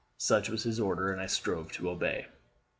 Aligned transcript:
Such 0.17 0.49
was 0.49 0.63
his 0.63 0.79
order, 0.79 1.11
and 1.11 1.21
I 1.21 1.27
strove 1.27 1.71
to 1.73 1.87
obey. 1.87 2.25